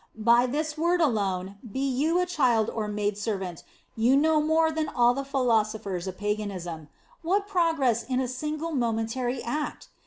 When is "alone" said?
0.99-1.57